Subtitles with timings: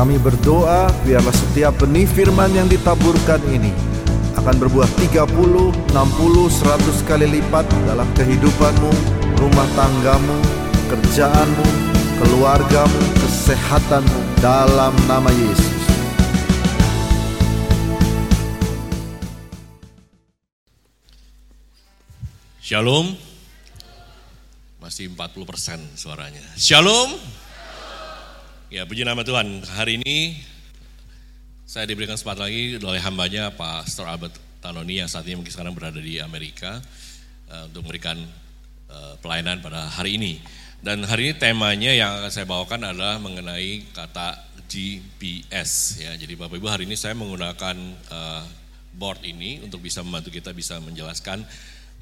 [0.00, 3.68] Kami berdoa biarlah setiap benih firman yang ditaburkan ini
[4.32, 8.92] akan berbuah 30, 60, 100 kali lipat dalam kehidupanmu,
[9.36, 10.40] rumah tanggamu,
[10.88, 11.66] kerjaanmu,
[12.16, 15.84] keluargamu, kesehatanmu dalam nama Yesus.
[22.64, 23.20] Shalom.
[24.80, 26.40] Masih 40% suaranya.
[26.56, 27.39] Shalom.
[28.70, 29.66] Ya, puji nama Tuhan.
[29.66, 30.38] Hari ini
[31.66, 35.98] saya diberikan kesempatan lagi oleh hambanya Pastor Albert Tanoni yang saat ini mungkin sekarang berada
[35.98, 36.78] di Amerika
[37.50, 38.22] uh, untuk memberikan
[38.86, 40.38] uh, pelayanan pada hari ini.
[40.86, 44.38] Dan hari ini temanya yang akan saya bawakan adalah mengenai kata
[44.70, 46.14] GPS ya.
[46.14, 47.74] Jadi Bapak Ibu hari ini saya menggunakan
[48.06, 48.46] uh,
[48.94, 51.42] board ini untuk bisa membantu kita bisa menjelaskan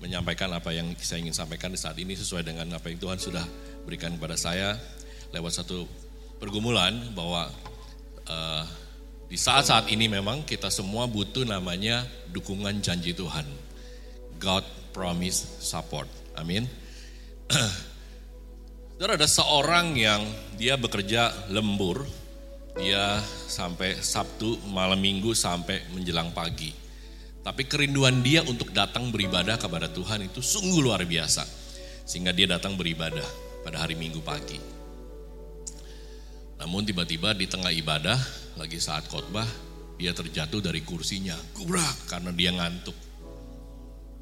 [0.05, 3.49] menyampaikan apa yang saya ingin sampaikan di saat ini sesuai dengan apa yang Tuhan sudah
[3.89, 4.77] berikan kepada saya
[5.33, 6.08] lewat satu
[6.39, 7.51] pergumulan bahwa
[8.27, 8.65] uh,
[9.29, 13.45] di saat-saat ini memang kita semua butuh namanya dukungan janji Tuhan.
[14.41, 14.65] God
[14.95, 16.09] promise support.
[16.39, 16.65] Amin.
[18.99, 20.23] Saudara ada seorang yang
[20.59, 22.03] dia bekerja lembur,
[22.75, 26.89] dia sampai Sabtu malam Minggu sampai menjelang pagi
[27.49, 31.49] tapi kerinduan dia untuk datang beribadah kepada Tuhan itu sungguh luar biasa.
[32.05, 33.25] Sehingga dia datang beribadah
[33.65, 34.78] pada hari Minggu pagi.
[36.59, 38.19] Namun tiba-tiba di tengah ibadah,
[38.59, 39.47] lagi saat khotbah,
[39.99, 41.35] dia terjatuh dari kursinya.
[41.55, 42.95] Kubrak karena dia ngantuk.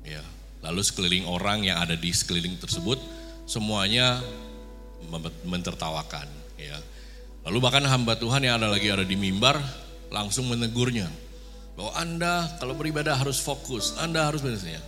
[0.04, 0.22] Ya,
[0.62, 3.00] lalu sekeliling orang yang ada di sekeliling tersebut
[3.48, 4.20] semuanya
[5.44, 6.28] mentertawakan,
[6.60, 6.78] ya.
[7.46, 9.58] Lalu bahkan hamba Tuhan yang ada lagi ada di mimbar
[10.10, 11.06] langsung menegurnya
[11.76, 14.82] bahwa Anda kalau beribadah harus fokus, Anda harus bersihnya.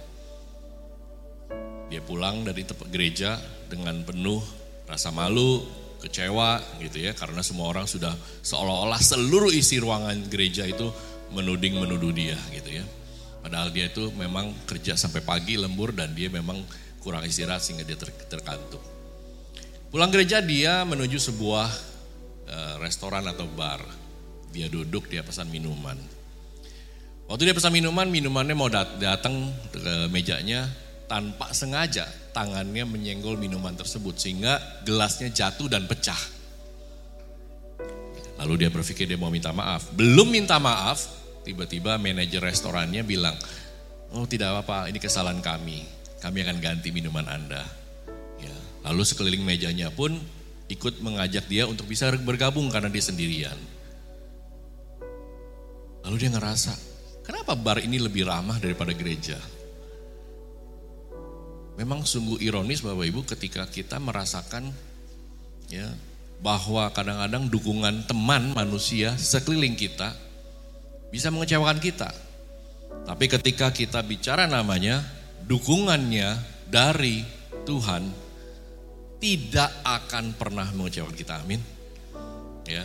[1.89, 4.43] Dia pulang dari tempat gereja dengan penuh
[4.89, 5.65] rasa malu,
[5.99, 10.91] kecewa gitu ya, karena semua orang sudah seolah-olah seluruh isi ruangan gereja itu
[11.35, 12.85] menuding menuduh dia gitu ya.
[13.43, 16.59] Padahal dia itu memang kerja sampai pagi lembur dan dia memang
[17.03, 18.83] kurang istirahat sehingga dia ter terkantuk.
[19.89, 21.69] Pulang gereja dia menuju sebuah
[22.49, 23.81] uh, restoran atau bar.
[24.49, 25.97] Dia duduk, dia pesan minuman
[27.29, 30.65] Waktu dia pesan minuman, minumannya mau dat datang ke mejanya
[31.09, 32.05] tanpa sengaja
[32.37, 36.21] tangannya menyenggol minuman tersebut sehingga gelasnya jatuh dan pecah.
[38.39, 39.91] Lalu dia berpikir dia mau minta maaf.
[39.97, 41.03] Belum minta maaf,
[41.43, 43.35] tiba-tiba manajer restorannya bilang,
[44.15, 45.83] oh tidak apa-apa ini kesalahan kami.
[46.23, 47.67] Kami akan ganti minuman Anda.
[48.39, 48.55] Ya.
[48.87, 50.15] Lalu sekeliling mejanya pun
[50.71, 53.59] ikut mengajak dia untuk bisa bergabung karena dia sendirian.
[56.07, 56.89] Lalu dia ngerasa,
[57.29, 59.37] Kenapa bar ini lebih ramah daripada gereja?
[61.79, 64.75] Memang sungguh ironis Bapak Ibu ketika kita merasakan
[65.71, 65.87] ya
[66.43, 70.11] bahwa kadang-kadang dukungan teman manusia sekeliling kita
[71.15, 72.11] bisa mengecewakan kita.
[73.07, 75.07] Tapi ketika kita bicara namanya
[75.47, 76.35] dukungannya
[76.67, 77.23] dari
[77.63, 78.11] Tuhan
[79.23, 81.41] tidak akan pernah mengecewakan kita.
[81.41, 81.63] Amin.
[82.67, 82.85] Ya.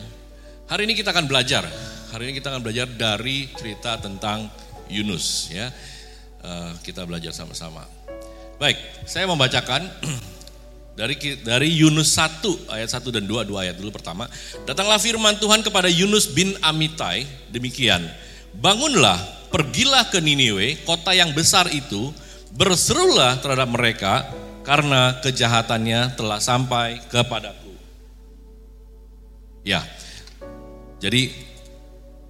[0.69, 1.67] Hari ini kita akan belajar
[2.13, 4.45] Hari ini kita akan belajar dari cerita tentang
[4.85, 5.73] Yunus ya.
[6.45, 7.89] Uh, kita belajar sama-sama.
[8.63, 9.91] Baik, saya membacakan
[10.99, 14.23] dari dari Yunus 1 ayat 1 dan 2 dua ayat dulu pertama.
[14.63, 18.07] Datanglah firman Tuhan kepada Yunus bin Amitai demikian.
[18.55, 19.19] Bangunlah,
[19.51, 22.15] pergilah ke Niniwe, kota yang besar itu,
[22.55, 24.31] berserulah terhadap mereka
[24.63, 27.75] karena kejahatannya telah sampai kepadaku.
[29.67, 29.83] Ya.
[31.03, 31.35] Jadi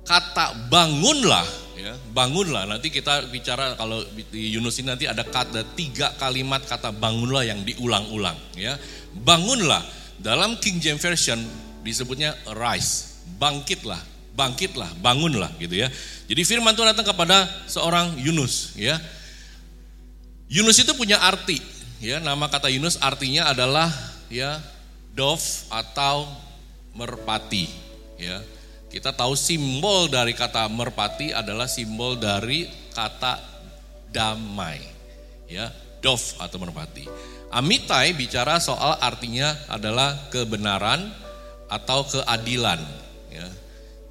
[0.01, 1.45] kata bangunlah
[1.77, 1.93] ya.
[2.13, 2.69] Bangunlah.
[2.69, 4.01] Nanti kita bicara kalau
[4.31, 8.77] di Yunus ini nanti ada kata tiga kalimat kata bangunlah yang diulang-ulang ya.
[9.13, 9.81] Bangunlah.
[10.23, 11.39] Dalam King James Version
[11.83, 13.21] disebutnya rise.
[13.37, 13.99] Bangkitlah.
[14.33, 14.89] Bangkitlah.
[15.01, 15.91] Bangunlah gitu ya.
[16.29, 18.97] Jadi firman Tuhan datang kepada seorang Yunus ya.
[20.47, 21.59] Yunus itu punya arti
[21.99, 22.21] ya.
[22.21, 23.89] Nama kata Yunus artinya adalah
[24.31, 24.61] ya
[25.13, 26.25] dove atau
[26.93, 27.65] merpati
[28.21, 28.41] ya
[28.93, 33.41] kita tahu simbol dari kata merpati adalah simbol dari kata
[34.13, 34.77] damai.
[35.49, 37.09] Ya, dove atau merpati.
[37.49, 41.09] Amitai bicara soal artinya adalah kebenaran
[41.65, 42.81] atau keadilan.
[43.33, 43.49] Ya.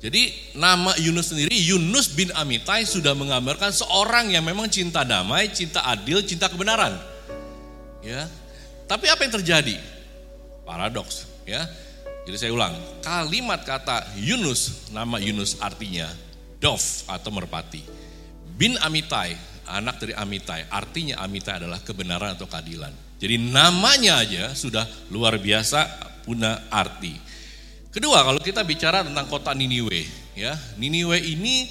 [0.02, 5.87] Jadi nama Yunus sendiri, Yunus bin Amitai sudah menggambarkan seorang yang memang cinta damai, cinta
[5.87, 6.99] adil, cinta kebenaran.
[8.02, 8.26] Ya.
[8.90, 9.79] Tapi apa yang terjadi?
[10.67, 11.70] Paradoks, ya.
[12.22, 16.06] Jadi saya ulang, kalimat kata Yunus, nama Yunus artinya
[16.62, 16.78] Dov
[17.10, 17.82] atau merpati.
[18.54, 19.34] Bin Amitai,
[19.66, 22.94] anak dari Amitai, artinya Amitai adalah kebenaran atau keadilan.
[23.19, 25.86] Jadi namanya aja sudah luar biasa
[26.22, 27.19] punya arti.
[27.90, 30.06] Kedua, kalau kita bicara tentang kota Niniwe,
[30.38, 31.66] ya, Niniwe ini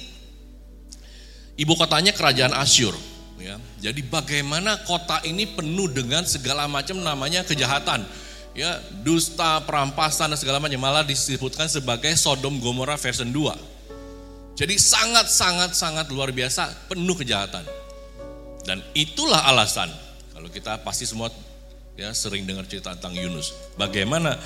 [1.56, 2.92] ibu kotanya kerajaan Asyur,
[3.40, 3.56] ya.
[3.80, 8.04] Jadi bagaimana kota ini penuh dengan segala macam namanya kejahatan,
[8.52, 14.56] ya, dusta, perampasan dan segala macam malah disebutkan sebagai Sodom Gomora version 2.
[14.56, 17.64] Jadi sangat sangat sangat luar biasa penuh kejahatan.
[18.62, 19.90] Dan itulah alasan
[20.36, 21.32] kalau kita pasti semua
[21.98, 23.56] ya sering dengar cerita tentang Yunus.
[23.74, 24.36] Bagaimana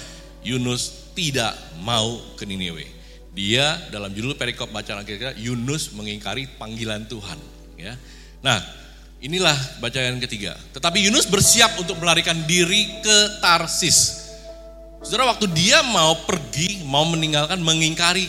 [0.47, 2.87] Yunus tidak mau ke Niniwe.
[3.37, 7.37] Dia dalam judul perikop bacaan kita Yunus mengingkari panggilan Tuhan.
[7.77, 7.99] Ya.
[8.41, 8.63] Nah,
[9.21, 10.57] inilah bacaan ketiga.
[10.77, 14.29] Tetapi Yunus bersiap untuk melarikan diri ke Tarsis.
[15.01, 18.27] Saudara, waktu dia mau pergi, mau meninggalkan, mengingkari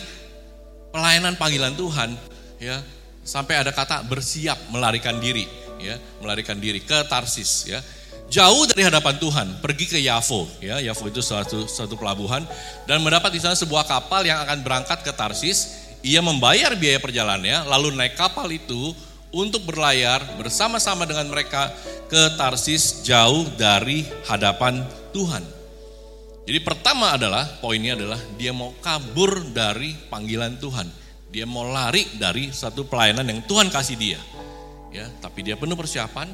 [0.94, 2.14] pelayanan panggilan Tuhan,
[2.62, 2.78] ya
[3.26, 5.44] sampai ada kata bersiap melarikan diri,
[5.82, 7.82] ya melarikan diri ke Tarsis, ya
[8.28, 12.44] jauh dari hadapan Tuhan, pergi ke Yavo, ya Yavo itu suatu suatu pelabuhan
[12.84, 15.88] dan mendapat di sana sebuah kapal yang akan berangkat ke Tarsis.
[15.98, 18.94] Ia membayar biaya perjalanannya, lalu naik kapal itu
[19.32, 21.68] untuk berlayar bersama-sama dengan mereka
[22.08, 24.80] ke Tarsis jauh dari hadapan
[25.12, 25.44] Tuhan.
[26.48, 30.88] Jadi pertama adalah poinnya adalah dia mau kabur dari panggilan Tuhan.
[31.28, 34.20] Dia mau lari dari satu pelayanan yang Tuhan kasih dia.
[34.88, 36.32] Ya, tapi dia penuh persiapan,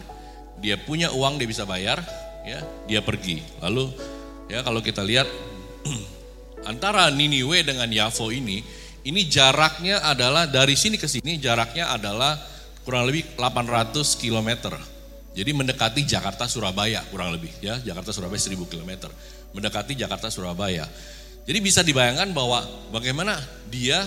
[0.62, 1.98] dia punya uang dia bisa bayar,
[2.46, 3.42] ya, dia pergi.
[3.58, 3.90] Lalu
[4.46, 5.26] ya kalau kita lihat
[6.70, 8.62] antara Niniwe dengan Yavo ini,
[9.02, 12.53] ini jaraknya adalah dari sini ke sini jaraknya adalah
[12.84, 14.76] kurang lebih 800 km.
[15.34, 19.10] Jadi mendekati Jakarta Surabaya kurang lebih ya, Jakarta Surabaya 1000 km.
[19.50, 20.86] Mendekati Jakarta Surabaya.
[21.44, 22.64] Jadi bisa dibayangkan bahwa
[22.94, 23.36] bagaimana
[23.68, 24.06] dia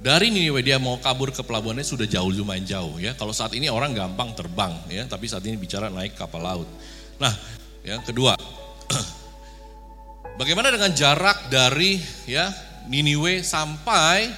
[0.00, 3.14] dari Niniwe dia mau kabur ke pelabuhannya sudah jauh lumayan jauh ya.
[3.14, 6.68] Kalau saat ini orang gampang terbang ya, tapi saat ini bicara naik kapal laut.
[7.22, 7.30] Nah,
[7.86, 8.34] yang kedua,
[10.40, 12.50] bagaimana dengan jarak dari ya
[12.90, 14.28] Niniwe sampai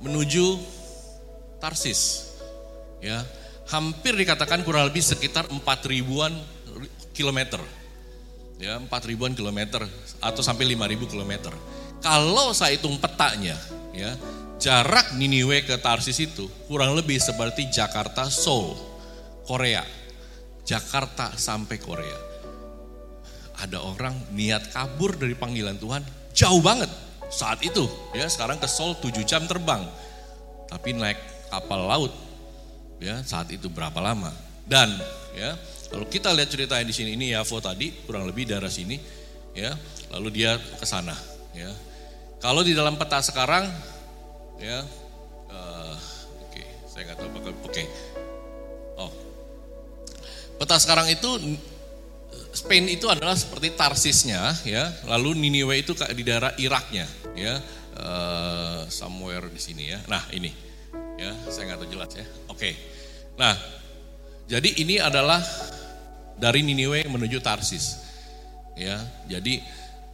[0.00, 0.78] menuju
[1.60, 2.29] Tarsis?
[3.00, 3.24] Ya,
[3.72, 6.36] hampir dikatakan kurang lebih sekitar 4 ribuan
[7.16, 7.60] kilometer.
[8.60, 9.88] Ya, 4 ribuan kilometer
[10.20, 11.52] atau sampai 5 ribu kilometer.
[12.00, 13.56] Kalau saya hitung petanya,
[13.96, 14.16] ya
[14.60, 18.76] jarak Niniwe ke Tarsis itu kurang lebih seperti Jakarta Seoul,
[19.48, 19.80] Korea.
[20.60, 22.18] Jakarta sampai Korea.
[23.60, 26.04] Ada orang niat kabur dari panggilan Tuhan
[26.36, 26.88] jauh banget
[27.32, 27.88] saat itu.
[28.12, 29.88] Ya, sekarang ke Seoul 7 jam terbang.
[30.68, 31.18] Tapi naik
[31.50, 32.12] kapal laut
[33.02, 34.30] ya saat itu berapa lama.
[34.68, 34.92] Dan
[35.34, 35.58] ya,
[35.90, 39.00] kalau kita lihat cerita di sini ini Yavo tadi kurang lebih daerah sini
[39.56, 39.74] ya,
[40.14, 41.16] lalu dia ke sana
[41.56, 41.72] ya.
[42.40, 43.68] Kalau di dalam peta sekarang
[44.60, 44.84] ya
[45.48, 45.96] uh,
[46.44, 46.64] oke okay.
[46.84, 47.86] saya nggak tahu oke okay.
[49.00, 49.10] oh
[50.60, 51.56] peta sekarang itu
[52.50, 57.56] Spain itu adalah seperti Tarsisnya ya lalu Niniwe itu di daerah Iraknya ya
[57.96, 60.52] uh, somewhere di sini ya nah ini
[61.16, 62.26] ya saya nggak tahu jelas ya
[62.60, 62.70] oke
[63.40, 63.56] nah
[64.44, 65.40] jadi ini adalah
[66.36, 67.96] dari Niniwe menuju Tarsis
[68.76, 69.64] ya jadi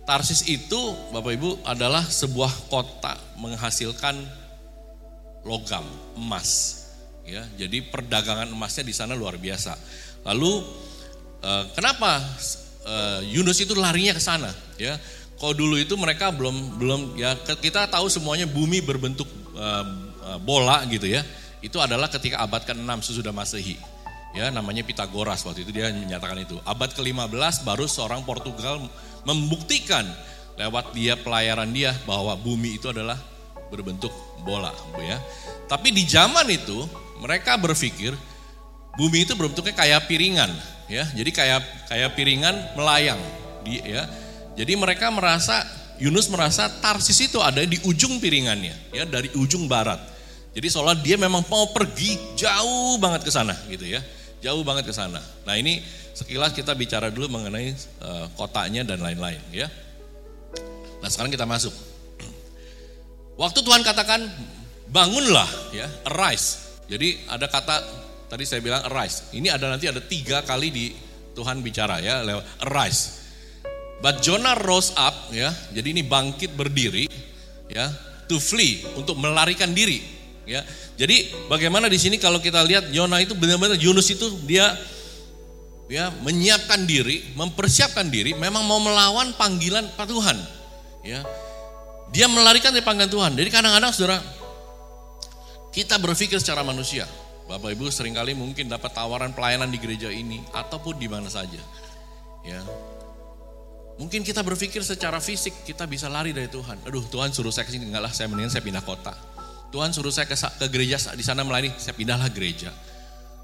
[0.07, 0.79] Tarsis itu
[1.11, 4.15] Bapak Ibu adalah sebuah kota menghasilkan
[5.47, 5.87] logam,
[6.19, 6.83] emas.
[7.27, 9.75] Ya, jadi perdagangan emasnya di sana luar biasa.
[10.23, 10.63] Lalu
[11.43, 12.23] eh, kenapa
[12.87, 14.51] eh, Yunus itu larinya ke sana?
[14.79, 14.95] Ya,
[15.43, 19.27] kalau dulu itu mereka belum belum ya kita tahu semuanya bumi berbentuk
[19.59, 19.85] eh,
[20.43, 21.27] bola gitu ya.
[21.65, 23.77] Itu adalah ketika abad ke-6 sesudah Masehi.
[24.37, 26.61] Ya, namanya Pitagoras waktu itu dia menyatakan itu.
[26.69, 28.85] Abad ke-15 baru seorang Portugal
[29.25, 30.05] membuktikan
[30.61, 33.17] lewat dia pelayaran dia bahwa bumi itu adalah
[33.73, 34.13] berbentuk
[34.45, 34.71] bola,
[35.01, 35.19] ya.
[35.67, 36.87] Tapi di zaman itu
[37.19, 38.15] mereka berpikir
[38.95, 40.53] bumi itu berbentuknya kayak piringan,
[40.87, 41.05] ya.
[41.13, 43.19] Jadi kayak kayak piringan melayang,
[43.65, 44.05] di, ya.
[44.57, 45.65] Jadi mereka merasa
[45.97, 50.16] Yunus merasa Tarsis itu ada di ujung piringannya, ya dari ujung barat.
[50.57, 54.01] Jadi seolah dia memang mau pergi jauh banget ke sana, gitu ya,
[54.41, 55.21] jauh banget ke sana.
[55.45, 55.85] Nah ini
[56.17, 59.69] sekilas kita bicara dulu mengenai uh, kotanya dan lain-lain ya.
[61.05, 61.77] Nah sekarang kita masuk.
[63.37, 64.25] Waktu Tuhan katakan
[64.89, 66.81] bangunlah ya, arise.
[66.89, 67.85] Jadi ada kata
[68.33, 69.29] tadi saya bilang arise.
[69.37, 70.89] Ini ada nanti ada tiga kali di
[71.37, 73.29] Tuhan bicara ya lewat arise.
[74.01, 75.53] But Jonah rose up ya.
[75.77, 77.05] Jadi ini bangkit berdiri
[77.69, 77.93] ya
[78.25, 80.16] to flee untuk melarikan diri
[80.47, 80.63] ya.
[80.97, 84.73] Jadi bagaimana di sini kalau kita lihat Jonah itu benar-benar Yunus itu dia
[85.91, 90.39] ya menyiapkan diri, mempersiapkan diri, memang mau melawan panggilan Pak Tuhan.
[91.07, 91.23] Ya,
[92.11, 93.33] dia melarikan dari panggilan Tuhan.
[93.39, 94.19] Jadi kadang-kadang saudara,
[95.71, 97.07] kita berpikir secara manusia.
[97.47, 101.63] Bapak Ibu sering kali mungkin dapat tawaran pelayanan di gereja ini ataupun di mana saja.
[102.43, 102.59] Ya.
[103.97, 106.83] Mungkin kita berpikir secara fisik kita bisa lari dari Tuhan.
[106.91, 109.15] Aduh Tuhan suruh saya ke sini, enggak lah saya mendingan saya pindah kota.
[109.75, 112.71] Tuhan suruh saya ke, ke gereja di sana melayani, saya pindahlah gereja.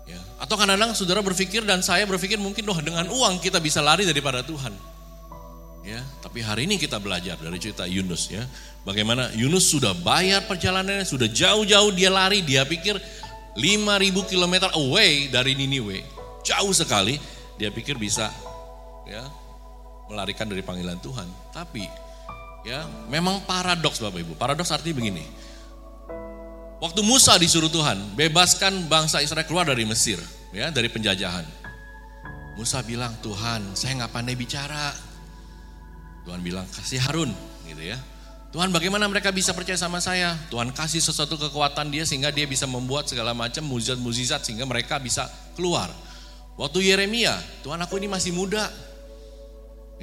[0.07, 0.19] Ya.
[0.43, 4.43] Atau kadang-kadang saudara berpikir dan saya berpikir mungkin doh dengan uang kita bisa lari daripada
[4.43, 4.75] Tuhan.
[5.83, 8.47] Ya, tapi hari ini kita belajar dari cerita Yunus ya.
[8.87, 13.03] Bagaimana Yunus sudah bayar perjalanannya, sudah jauh-jauh dia lari, dia pikir
[13.59, 16.07] 5000 km away dari Niniwe.
[16.47, 17.19] Jauh sekali,
[17.59, 18.31] dia pikir bisa
[19.11, 19.27] ya
[20.07, 21.27] melarikan dari panggilan Tuhan.
[21.51, 21.83] Tapi
[22.63, 24.33] ya memang paradoks Bapak Ibu.
[24.39, 25.25] Paradoks artinya begini.
[26.83, 30.19] Waktu Musa disuruh Tuhan, bebaskan bangsa Israel keluar dari Mesir,
[30.51, 31.47] ya, dari penjajahan.
[32.59, 34.91] Musa bilang, "Tuhan, saya nggak pandai bicara."
[36.27, 37.31] Tuhan bilang, "Kasih Harun."
[37.71, 37.95] gitu ya.
[38.51, 40.35] Tuhan bagaimana mereka bisa percaya sama saya?
[40.51, 45.31] Tuhan kasih sesuatu kekuatan dia sehingga dia bisa membuat segala macam mujizat-mujizat sehingga mereka bisa
[45.57, 45.89] keluar.
[46.61, 48.69] Waktu Yeremia, Tuhan aku ini masih muda.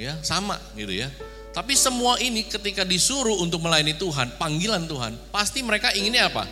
[0.00, 1.12] Ya, sama gitu ya.
[1.52, 6.48] Tapi semua ini ketika disuruh untuk melayani Tuhan, panggilan Tuhan, pasti mereka inginnya apa?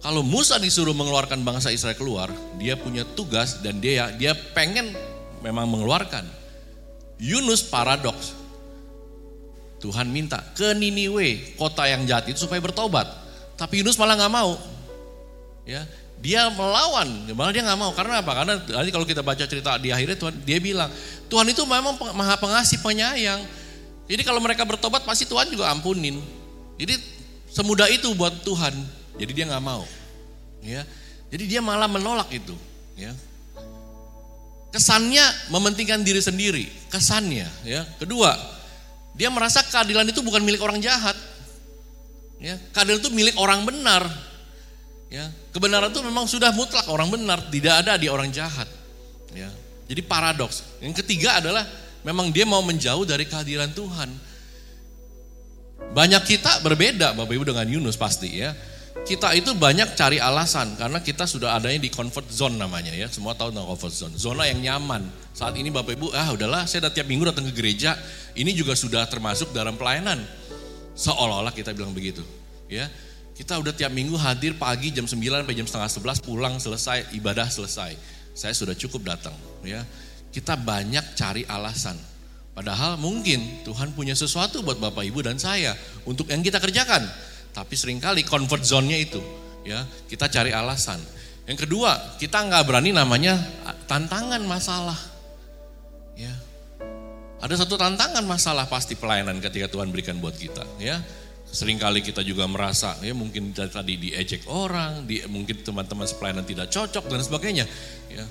[0.00, 4.96] Kalau Musa disuruh mengeluarkan bangsa Israel keluar, dia punya tugas dan dia dia pengen
[5.44, 6.24] memang mengeluarkan.
[7.20, 8.32] Yunus paradoks.
[9.80, 13.08] Tuhan minta ke Niniwe, kota yang jahat itu supaya bertobat.
[13.60, 14.56] Tapi Yunus malah nggak mau.
[15.68, 15.84] Ya,
[16.20, 17.92] dia melawan, malah dia nggak mau.
[17.92, 18.32] Karena apa?
[18.32, 20.88] Karena nanti kalau kita baca cerita di akhirnya Tuhan, dia bilang,
[21.28, 23.40] Tuhan itu memang maha pengasih, penyayang.
[24.04, 26.20] Jadi kalau mereka bertobat pasti Tuhan juga ampunin.
[26.76, 26.96] Jadi
[27.52, 28.99] semudah itu buat Tuhan.
[29.18, 29.82] Jadi dia nggak mau.
[30.60, 30.84] Ya.
[31.30, 32.54] Jadi dia malah menolak itu.
[32.98, 33.14] Ya.
[34.70, 36.66] Kesannya mementingkan diri sendiri.
[36.92, 37.48] Kesannya.
[37.66, 37.82] Ya.
[37.98, 38.34] Kedua,
[39.14, 41.16] dia merasa keadilan itu bukan milik orang jahat.
[42.38, 42.58] Ya.
[42.74, 44.06] Keadilan itu milik orang benar.
[45.10, 45.26] Ya.
[45.50, 47.42] Kebenaran itu memang sudah mutlak orang benar.
[47.50, 48.68] Tidak ada di orang jahat.
[49.34, 49.50] Ya.
[49.90, 50.62] Jadi paradoks.
[50.78, 51.66] Yang ketiga adalah
[52.06, 54.10] memang dia mau menjauh dari kehadiran Tuhan.
[55.90, 58.54] Banyak kita berbeda Bapak Ibu dengan Yunus pasti ya
[59.04, 63.08] kita itu banyak cari alasan karena kita sudah adanya di comfort zone namanya ya.
[63.08, 64.14] Semua tahu tentang comfort zone.
[64.16, 65.08] Zona yang nyaman.
[65.32, 67.96] Saat ini Bapak Ibu, ah udahlah saya udah tiap minggu datang ke gereja.
[68.36, 70.20] Ini juga sudah termasuk dalam pelayanan.
[70.94, 72.20] Seolah-olah kita bilang begitu.
[72.70, 72.86] Ya,
[73.34, 75.90] kita udah tiap minggu hadir pagi jam 9 sampai jam setengah
[76.20, 77.96] 11 pulang selesai ibadah selesai.
[78.36, 79.34] Saya sudah cukup datang.
[79.64, 79.82] Ya,
[80.30, 81.98] kita banyak cari alasan.
[82.54, 85.72] Padahal mungkin Tuhan punya sesuatu buat Bapak Ibu dan saya
[86.04, 87.29] untuk yang kita kerjakan.
[87.50, 89.18] Tapi sering kali comfort zone-nya itu,
[89.66, 91.02] ya kita cari alasan.
[91.50, 93.34] Yang kedua, kita nggak berani namanya
[93.90, 94.98] tantangan masalah.
[96.14, 96.30] Ya,
[97.42, 100.62] ada satu tantangan masalah pasti pelayanan ketika Tuhan berikan buat kita.
[100.78, 101.02] Ya,
[101.50, 106.70] sering kali kita juga merasa ya mungkin tadi diejek orang, di, mungkin teman-teman pelayanan tidak
[106.70, 107.66] cocok dan sebagainya.
[108.12, 108.24] Ya,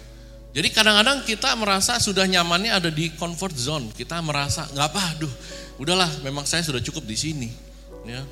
[0.49, 3.85] jadi kadang-kadang kita merasa sudah nyamannya ada di comfort zone.
[3.93, 5.33] Kita merasa nggak apa, aduh,
[5.77, 7.49] udahlah, memang saya sudah cukup di sini.
[8.07, 8.25] Ya,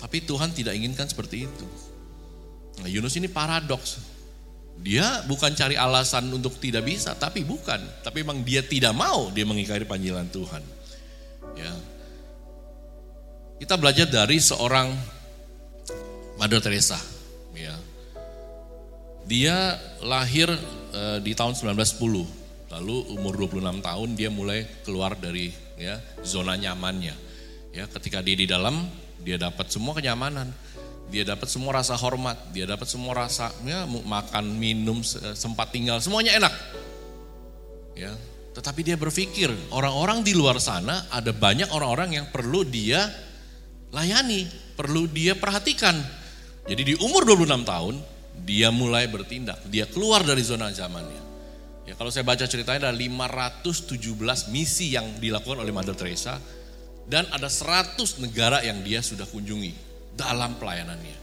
[0.00, 1.66] tapi Tuhan tidak inginkan seperti itu.
[2.80, 4.00] Nah, Yunus ini paradoks.
[4.80, 7.76] Dia bukan cari alasan untuk tidak bisa, tapi bukan.
[8.00, 10.64] Tapi memang dia tidak mau dia mengingkari panggilan Tuhan.
[11.52, 11.72] Ya.
[13.60, 14.88] Kita belajar dari seorang
[16.40, 16.96] Mother Teresa.
[17.52, 17.76] Ya.
[19.28, 20.48] Dia lahir
[20.96, 22.72] e, di tahun 1910.
[22.72, 27.12] Lalu umur 26 tahun dia mulai keluar dari ya zona nyamannya.
[27.76, 28.88] Ya, ketika dia di dalam
[29.20, 30.48] dia dapat semua kenyamanan,
[31.10, 35.02] dia dapat semua rasa hormat, dia dapat semua rasa ya, makan, minum,
[35.34, 36.54] sempat tinggal, semuanya enak.
[37.98, 38.14] Ya,
[38.54, 43.10] tetapi dia berpikir orang-orang di luar sana ada banyak orang-orang yang perlu dia
[43.90, 44.46] layani,
[44.78, 45.98] perlu dia perhatikan.
[46.64, 47.94] Jadi di umur 26 tahun
[48.46, 51.28] dia mulai bertindak, dia keluar dari zona zamannya.
[51.90, 53.90] Ya, kalau saya baca ceritanya ada 517
[54.54, 56.38] misi yang dilakukan oleh Mother Teresa
[57.10, 59.74] dan ada 100 negara yang dia sudah kunjungi
[60.14, 61.18] dalam pelayanannya.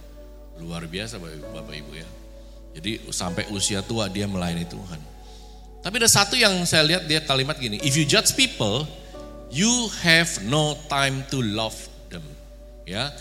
[0.60, 2.08] Luar biasa Bapak Ibu ya.
[2.76, 5.00] Jadi sampai usia tua dia melayani Tuhan.
[5.80, 8.84] Tapi ada satu yang saya lihat dia kalimat gini, if you judge people,
[9.48, 11.78] you have no time to love
[12.12, 12.26] them.
[12.84, 13.16] Ya.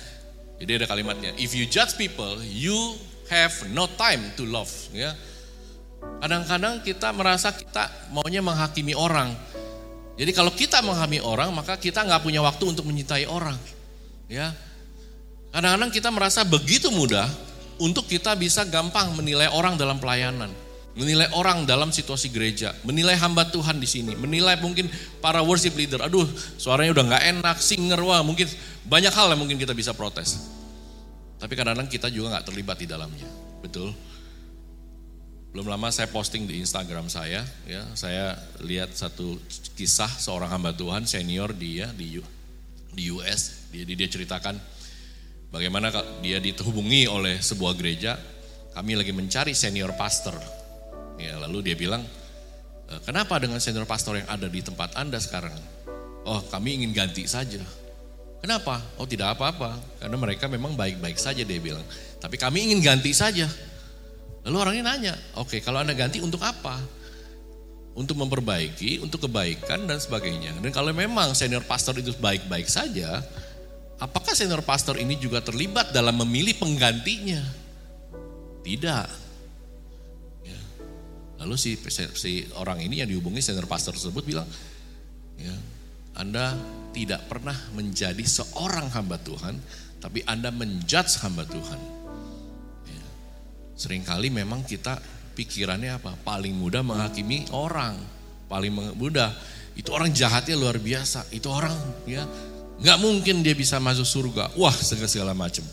[0.58, 2.96] Jadi ada kalimatnya, if you judge people, you
[3.30, 5.12] have no time to love, ya.
[6.24, 9.36] Kadang-kadang kita merasa kita maunya menghakimi orang,
[10.16, 13.56] jadi kalau kita menghami orang, maka kita nggak punya waktu untuk mencintai orang.
[14.32, 14.56] Ya,
[15.52, 17.28] kadang-kadang kita merasa begitu mudah
[17.76, 20.48] untuk kita bisa gampang menilai orang dalam pelayanan,
[20.96, 24.88] menilai orang dalam situasi gereja, menilai hamba Tuhan di sini, menilai mungkin
[25.20, 26.00] para worship leader.
[26.00, 26.24] Aduh,
[26.56, 28.48] suaranya udah nggak enak, singer wah mungkin
[28.88, 30.40] banyak hal yang mungkin kita bisa protes.
[31.36, 33.28] Tapi kadang-kadang kita juga nggak terlibat di dalamnya,
[33.60, 33.92] betul?
[35.56, 39.40] Belum lama saya posting di Instagram saya, ya, saya lihat satu
[39.72, 42.20] kisah seorang hamba Tuhan senior dia di
[42.92, 44.60] di US, dia dia ceritakan
[45.48, 45.88] bagaimana
[46.20, 48.20] dia dihubungi oleh sebuah gereja,
[48.76, 50.36] kami lagi mencari senior pastor.
[51.16, 52.04] Ya, lalu dia bilang,
[52.92, 55.56] e, kenapa dengan senior pastor yang ada di tempat Anda sekarang?
[56.28, 57.64] Oh, kami ingin ganti saja.
[58.44, 58.84] Kenapa?
[59.00, 59.72] Oh tidak apa-apa,
[60.04, 61.88] karena mereka memang baik-baik saja dia bilang.
[62.20, 63.48] Tapi kami ingin ganti saja.
[64.46, 66.78] Lalu orangnya nanya, oke okay, kalau Anda ganti untuk apa?
[67.98, 70.54] Untuk memperbaiki, untuk kebaikan dan sebagainya.
[70.62, 73.26] Dan kalau memang senior pastor itu baik-baik saja,
[73.98, 77.42] apakah senior pastor ini juga terlibat dalam memilih penggantinya?
[78.62, 79.08] Tidak.
[80.46, 80.60] Ya.
[81.42, 81.74] Lalu si,
[82.14, 84.46] si orang ini yang dihubungi senior pastor tersebut bilang,
[85.42, 85.56] ya,
[86.14, 86.54] Anda
[86.94, 89.58] tidak pernah menjadi seorang hamba Tuhan,
[89.98, 91.95] tapi Anda menjudge hamba Tuhan.
[93.76, 94.96] Seringkali memang kita
[95.36, 96.16] pikirannya apa?
[96.24, 98.00] Paling mudah menghakimi orang.
[98.48, 99.30] Paling mudah.
[99.76, 101.28] Itu orang jahatnya luar biasa.
[101.30, 101.76] Itu orang
[102.08, 102.24] ya
[102.76, 104.56] nggak mungkin dia bisa masuk surga.
[104.56, 105.64] Wah segala segala macam.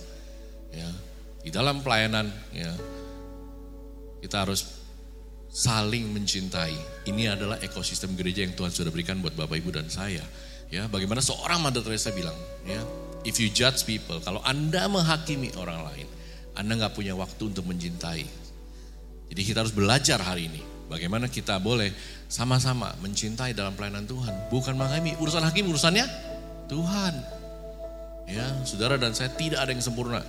[0.73, 0.89] Ya,
[1.45, 2.71] di dalam pelayanan ya
[4.19, 4.83] kita harus
[5.53, 7.05] saling mencintai.
[7.05, 10.25] Ini adalah ekosistem gereja yang Tuhan sudah berikan buat Bapak Ibu dan saya.
[10.73, 12.33] Ya, bagaimana seorang Mother Teresa bilang,
[12.65, 12.81] ya,
[13.21, 16.09] if you judge people, kalau Anda menghakimi orang lain,
[16.53, 18.25] anda nggak punya waktu untuk mencintai.
[19.33, 20.61] Jadi kita harus belajar hari ini.
[20.85, 21.89] Bagaimana kita boleh
[22.29, 24.53] sama-sama mencintai dalam pelayanan Tuhan.
[24.53, 25.17] Bukan menghakimi.
[25.17, 26.05] Urusan hakim urusannya
[26.69, 27.13] Tuhan.
[28.29, 30.21] Ya, saudara dan saya tidak ada yang sempurna.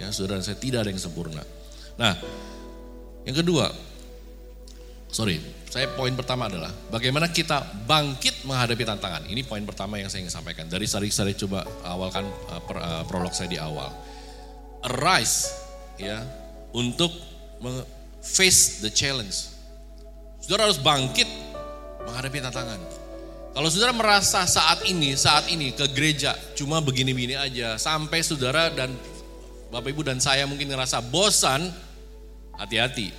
[0.00, 1.44] Ya, saudara dan saya tidak ada yang sempurna.
[2.00, 2.16] Nah,
[3.28, 3.68] yang kedua,
[5.12, 5.36] sorry,
[5.68, 9.28] saya poin pertama adalah bagaimana kita bangkit menghadapi tantangan.
[9.28, 10.64] Ini poin pertama yang saya ingin sampaikan.
[10.64, 13.92] Dari saya, saya coba awalkan uh, per, uh, prolog saya di awal
[14.84, 15.52] arise
[16.00, 16.24] ya
[16.72, 17.12] untuk
[18.24, 19.52] face the challenge.
[20.40, 21.28] Saudara harus bangkit
[22.04, 22.80] menghadapi tantangan.
[23.50, 28.94] Kalau saudara merasa saat ini, saat ini ke gereja cuma begini-begini aja, sampai saudara dan
[29.74, 31.66] Bapak Ibu dan saya mungkin ngerasa bosan,
[32.54, 33.10] hati-hati.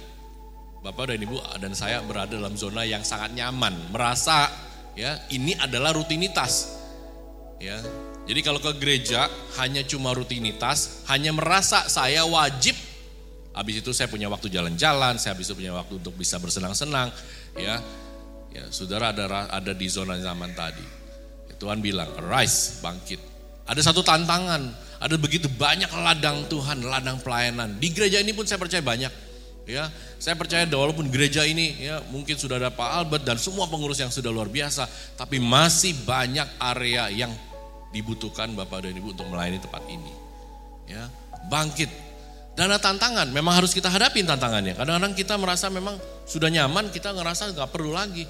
[0.81, 4.49] Bapak dan Ibu dan saya berada dalam zona yang sangat nyaman, merasa
[4.95, 6.79] ya ini adalah rutinitas.
[7.62, 7.77] Ya,
[8.31, 9.27] jadi kalau ke gereja
[9.59, 12.79] hanya cuma rutinitas, hanya merasa saya wajib.
[13.51, 17.11] Habis itu saya punya waktu jalan-jalan, saya habis itu punya waktu untuk bisa bersenang-senang,
[17.59, 17.83] ya.
[18.55, 20.79] Ya, saudara ada ada di zona zaman tadi.
[21.51, 23.19] Ya, Tuhan bilang, rise, bangkit.
[23.67, 24.63] Ada satu tantangan,
[25.03, 27.83] ada begitu banyak ladang Tuhan, ladang pelayanan.
[27.83, 29.11] Di gereja ini pun saya percaya banyak.
[29.67, 29.91] Ya,
[30.23, 34.07] saya percaya walaupun gereja ini ya mungkin sudah ada Pak Albert dan semua pengurus yang
[34.07, 34.87] sudah luar biasa,
[35.19, 37.50] tapi masih banyak area yang
[37.91, 40.12] dibutuhkan Bapak dan Ibu untuk melayani tempat ini.
[40.88, 41.08] Ya,
[41.47, 41.91] bangkit.
[42.51, 44.75] Dan ada tantangan, memang harus kita hadapin tantangannya.
[44.75, 45.95] Kadang-kadang kita merasa memang
[46.27, 48.27] sudah nyaman, kita ngerasa nggak perlu lagi.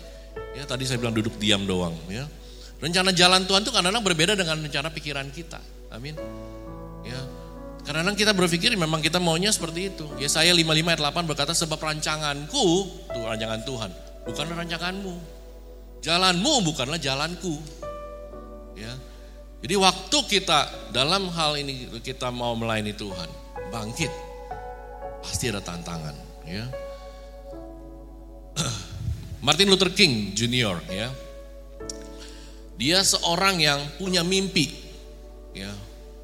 [0.54, 1.98] Ya, tadi saya bilang duduk diam doang.
[2.06, 2.30] Ya,
[2.78, 5.58] rencana jalan Tuhan itu kadang-kadang berbeda dengan rencana pikiran kita.
[5.90, 6.14] Amin.
[7.02, 7.18] Ya,
[7.82, 10.06] kadang-kadang kita berpikir memang kita maunya seperti itu.
[10.22, 12.66] Ya saya 55 ayat 8 berkata sebab rancanganku,
[13.10, 13.90] itu rancangan Tuhan,
[14.30, 15.14] bukanlah rancanganmu.
[16.02, 17.58] Jalanmu bukanlah jalanku.
[18.78, 18.94] Ya,
[19.62, 23.30] jadi waktu kita dalam hal ini kita mau melayani Tuhan,
[23.70, 24.10] bangkit,
[25.22, 26.18] pasti ada tantangan.
[26.50, 26.66] Ya.
[29.46, 31.14] Martin Luther King Junior, ya,
[32.74, 34.74] dia seorang yang punya mimpi,
[35.54, 35.70] ya,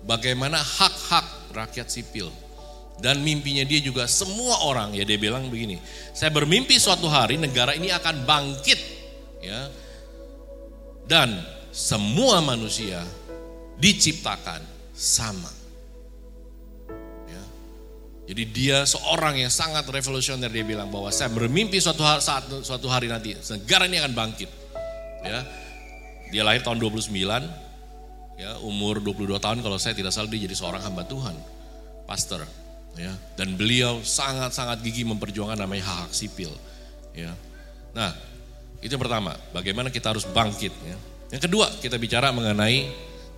[0.02, 2.34] bagaimana hak-hak rakyat sipil
[2.97, 5.78] dan mimpinya dia juga semua orang ya dia bilang begini,
[6.17, 8.82] saya bermimpi suatu hari negara ini akan bangkit,
[9.45, 9.69] ya,
[11.06, 11.38] dan
[11.69, 13.06] semua manusia
[13.77, 14.61] diciptakan
[14.91, 15.49] sama.
[17.29, 17.43] Ya.
[18.33, 22.89] Jadi dia seorang yang sangat revolusioner dia bilang bahwa saya bermimpi suatu hari, saat suatu
[22.89, 24.49] hari nanti negara ini akan bangkit.
[25.21, 25.45] Ya.
[26.27, 27.15] Dia lahir tahun 29,
[28.35, 31.37] ya umur 22 tahun kalau saya tidak salah dia jadi seorang hamba Tuhan,
[32.03, 32.43] pastor.
[32.97, 33.13] Ya.
[33.37, 36.49] Dan beliau sangat-sangat gigih memperjuangkan namanya hak, -hak sipil.
[37.13, 37.31] Ya.
[37.93, 38.11] Nah,
[38.81, 40.73] itu yang pertama, bagaimana kita harus bangkit.
[40.85, 40.97] Ya.
[41.37, 42.89] Yang kedua, kita bicara mengenai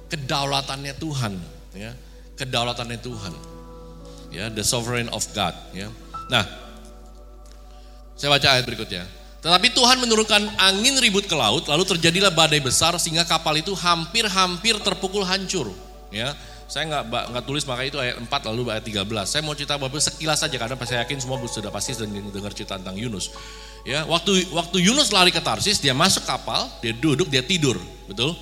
[0.10, 1.34] kedaulatannya Tuhan,
[1.78, 1.93] ya,
[2.36, 3.34] kedaulatannya Tuhan,
[4.34, 5.88] ya, the sovereign of God, ya.
[6.28, 6.43] Nah,
[8.19, 9.08] saya baca ayat berikutnya.
[9.39, 14.76] Tetapi Tuhan menurunkan angin ribut ke laut, lalu terjadilah badai besar sehingga kapal itu hampir-hampir
[14.84, 15.72] terpukul hancur.
[16.12, 16.36] Ya,
[16.67, 19.26] saya nggak nggak tulis maka itu ayat 4 lalu ayat 13.
[19.26, 23.00] Saya mau cerita bapak sekilas saja karena saya yakin semua sudah pasti dengar cerita tentang
[23.00, 23.32] Yunus.
[23.88, 28.36] Ya, waktu waktu Yunus lari ke Tarsis, dia masuk kapal, dia duduk, dia tidur, betul?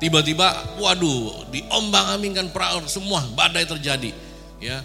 [0.00, 4.16] Tiba-tiba, waduh, diombang-ambingkan perahu semua, badai terjadi.
[4.56, 4.80] Ya,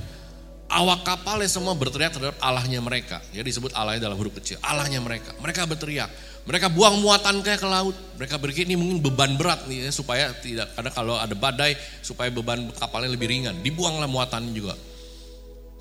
[0.67, 3.23] awak kapalnya semua berteriak terhadap Allahnya mereka.
[3.31, 4.59] Ya disebut Allahnya dalam huruf kecil.
[4.59, 5.31] Allahnya mereka.
[5.39, 6.11] Mereka berteriak.
[6.45, 7.95] Mereka buang muatan kayak ke laut.
[8.21, 11.73] Mereka berpikir ini mungkin beban berat nih ya, supaya tidak karena kalau ada badai
[12.05, 13.55] supaya beban kapalnya lebih ringan.
[13.65, 14.77] Dibuanglah muatan juga.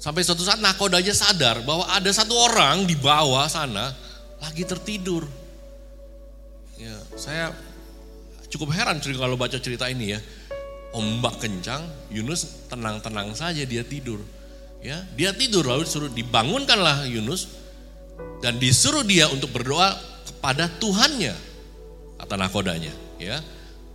[0.01, 3.93] Sampai suatu saat nakoda aja sadar bahwa ada satu orang di bawah sana
[4.41, 5.25] lagi tertidur.
[6.75, 7.55] Ya, saya
[8.55, 10.21] cukup heran kalau baca cerita ini ya.
[10.95, 11.83] Ombak kencang,
[12.15, 14.23] Yunus tenang-tenang saja dia tidur.
[14.79, 17.51] Ya, dia tidur lalu disuruh dibangunkanlah Yunus
[18.39, 21.35] dan disuruh dia untuk berdoa kepada Tuhannya
[22.21, 23.43] kata nakodanya ya.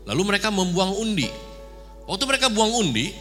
[0.03, 1.29] Lalu mereka membuang undi.
[2.09, 3.13] Waktu mereka buang undi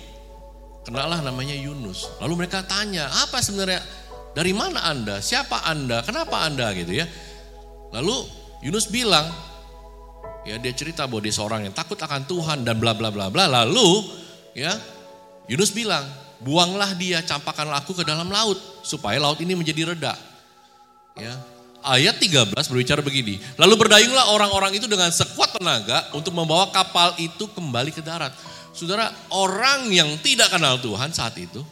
[0.88, 2.08] kenalah namanya Yunus.
[2.18, 3.84] Lalu mereka tanya apa sebenarnya?
[4.32, 5.20] Dari mana anda?
[5.20, 6.00] Siapa anda?
[6.00, 6.72] Kenapa anda?
[6.72, 7.04] Gitu ya.
[7.92, 8.24] Lalu
[8.64, 9.28] Yunus bilang
[10.48, 13.44] ya dia cerita bahwa dia seorang yang takut akan Tuhan dan bla bla bla bla
[13.44, 14.08] lalu
[14.56, 14.72] ya
[15.48, 16.04] Yunus bilang
[16.42, 20.14] buanglah dia, campakkanlah aku ke dalam laut supaya laut ini menjadi reda.
[21.18, 21.34] Ya.
[21.78, 27.46] Ayat 13 berbicara begini, lalu berdayunglah orang-orang itu dengan sekuat tenaga untuk membawa kapal itu
[27.54, 28.34] kembali ke darat.
[28.74, 31.62] Saudara, orang yang tidak kenal Tuhan saat itu,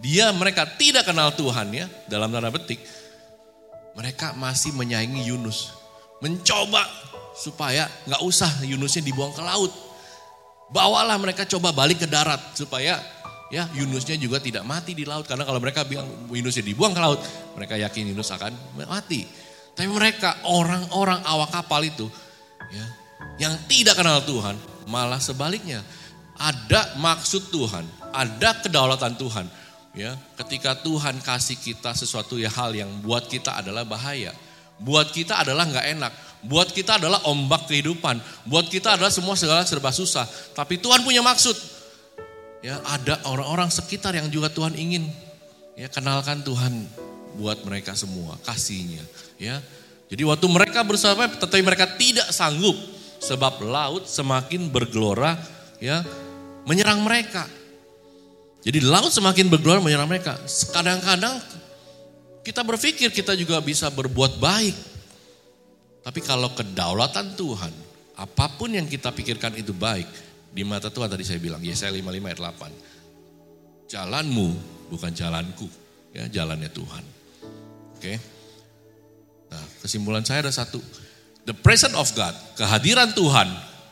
[0.00, 2.80] dia mereka tidak kenal Tuhan ya, dalam tanda petik,
[3.92, 5.76] mereka masih menyaingi Yunus.
[6.24, 6.88] Mencoba
[7.40, 9.72] supaya nggak usah Yunusnya dibuang ke laut.
[10.70, 13.00] Bawalah mereka coba balik ke darat supaya
[13.48, 17.18] ya Yunusnya juga tidak mati di laut karena kalau mereka bilang Yunusnya dibuang ke laut,
[17.56, 18.52] mereka yakin Yunus akan
[18.84, 19.24] mati.
[19.72, 22.06] Tapi mereka orang-orang awak kapal itu
[22.68, 22.86] ya
[23.40, 24.52] yang tidak kenal Tuhan,
[24.84, 25.80] malah sebaliknya
[26.36, 29.46] ada maksud Tuhan, ada kedaulatan Tuhan.
[29.90, 34.30] Ya, ketika Tuhan kasih kita sesuatu ya hal yang buat kita adalah bahaya,
[34.78, 36.12] buat kita adalah nggak enak,
[36.46, 40.24] buat kita adalah ombak kehidupan, buat kita adalah semua segala serba susah.
[40.56, 41.80] Tapi Tuhan punya maksud,
[42.60, 45.08] Ya, ada orang-orang sekitar yang juga Tuhan ingin
[45.80, 46.84] ya kenalkan Tuhan
[47.40, 49.00] buat mereka semua, kasihnya,
[49.40, 49.64] ya.
[50.12, 52.76] Jadi waktu mereka bersama tetapi mereka tidak sanggup
[53.22, 55.40] sebab laut semakin bergelora
[55.80, 56.04] ya
[56.68, 57.48] menyerang mereka.
[58.60, 60.36] Jadi laut semakin bergelora menyerang mereka.
[60.68, 61.40] Kadang-kadang
[62.44, 64.76] kita berpikir kita juga bisa berbuat baik.
[66.00, 67.72] Tapi kalau kedaulatan Tuhan,
[68.16, 70.08] apa pun yang kita pikirkan itu baik,
[70.50, 73.90] di mata Tuhan tadi saya bilang, Yesaya 55 ayat 8.
[73.90, 74.48] Jalanmu
[74.90, 75.68] bukan jalanku,
[76.16, 77.04] ya jalannya Tuhan.
[77.96, 78.14] Oke.
[79.50, 80.78] Nah, kesimpulan saya ada satu.
[81.44, 83.48] The presence of God, kehadiran Tuhan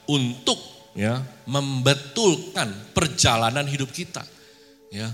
[0.08, 0.58] untuk
[0.96, 4.22] ya membetulkan perjalanan hidup kita.
[4.90, 5.10] Ya.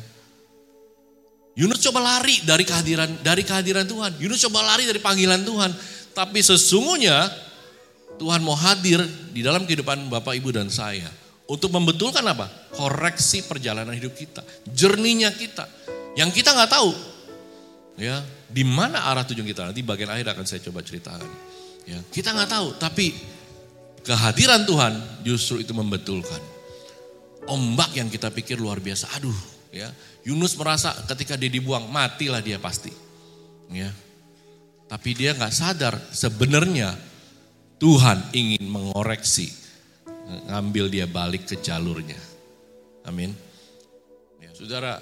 [1.55, 4.19] Yunus coba lari dari kehadiran dari kehadiran Tuhan.
[4.19, 5.71] Yunus coba lari dari panggilan Tuhan.
[6.15, 7.27] Tapi sesungguhnya
[8.17, 9.03] Tuhan mau hadir
[9.35, 11.11] di dalam kehidupan Bapak, Ibu, dan saya
[11.51, 12.47] untuk membetulkan apa?
[12.73, 15.67] Koreksi perjalanan hidup kita, jernihnya kita.
[16.15, 16.95] Yang kita nggak tahu,
[17.99, 21.27] ya di mana arah tujuan kita nanti bagian akhir akan saya coba ceritakan.
[21.85, 23.11] Ya kita nggak tahu, tapi
[24.07, 24.93] kehadiran Tuhan
[25.27, 26.39] justru itu membetulkan.
[27.45, 29.37] Ombak yang kita pikir luar biasa, aduh,
[29.69, 29.93] ya
[30.25, 32.89] Yunus merasa ketika dia dibuang matilah dia pasti,
[33.69, 33.93] ya.
[34.85, 36.93] Tapi dia nggak sadar sebenarnya
[37.81, 39.49] Tuhan ingin mengoreksi
[40.49, 42.19] ngambil dia balik ke jalurnya.
[43.05, 43.33] Amin.
[44.41, 45.01] Ya, saudara,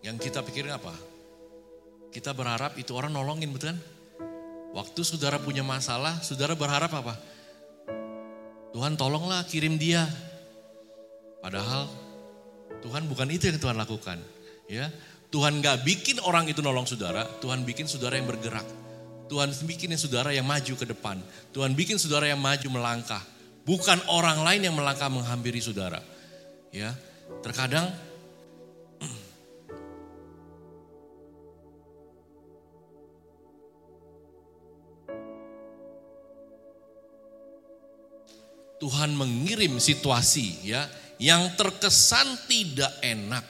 [0.00, 0.92] yang kita pikirin apa?
[2.10, 3.78] Kita berharap itu orang nolongin, betul kan?
[4.72, 7.14] Waktu saudara punya masalah, saudara berharap apa?
[8.70, 10.06] Tuhan tolonglah kirim dia.
[11.42, 11.90] Padahal
[12.80, 14.18] Tuhan bukan itu yang Tuhan lakukan.
[14.70, 14.88] Ya,
[15.34, 18.64] Tuhan gak bikin orang itu nolong saudara, Tuhan bikin saudara yang bergerak.
[19.30, 21.22] Tuhan bikin saudara yang maju ke depan.
[21.54, 23.22] Tuhan bikin saudara yang maju melangkah.
[23.62, 26.02] Bukan orang lain yang melangkah menghampiri saudara.
[26.74, 26.98] Ya,
[27.38, 27.94] terkadang
[38.82, 40.88] Tuhan mengirim situasi ya
[41.20, 43.44] yang terkesan tidak enak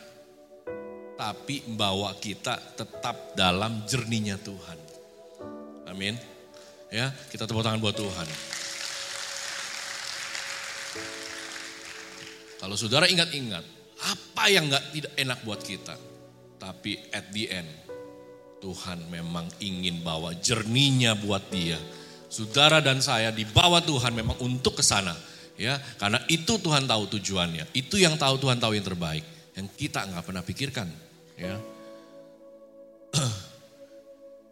[1.15, 4.90] tapi membawa kita tetap dalam jernihnya Tuhan.
[5.91, 6.15] Amin.
[6.91, 8.29] Ya, kita tepuk tangan buat Tuhan.
[12.63, 13.65] Kalau saudara ingat-ingat,
[14.01, 15.97] apa yang nggak tidak enak buat kita,
[16.61, 17.71] tapi at the end
[18.61, 21.81] Tuhan memang ingin bawa jernihnya buat dia.
[22.31, 25.17] Saudara dan saya dibawa Tuhan memang untuk ke sana,
[25.59, 29.25] ya, karena itu Tuhan tahu tujuannya, itu yang tahu Tuhan tahu yang terbaik,
[29.59, 30.87] yang kita nggak pernah pikirkan,
[31.35, 31.59] ya.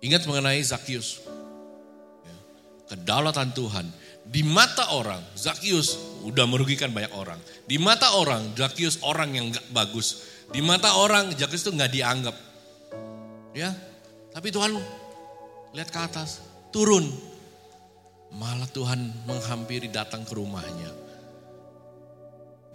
[0.07, 1.28] Ingat mengenai Zakius.
[2.89, 3.87] Kedaulatan Tuhan
[4.29, 7.41] di mata orang, Zakius udah merugikan banyak orang.
[7.65, 10.29] Di mata orang, Zakius orang yang gak bagus.
[10.53, 12.37] Di mata orang, Zakius itu gak dianggap.
[13.57, 13.73] Ya,
[14.37, 14.77] tapi Tuhan
[15.73, 17.09] lihat ke atas, turun.
[18.29, 20.93] Malah Tuhan menghampiri datang ke rumahnya.